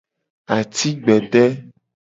[0.59, 1.43] Ati gbede.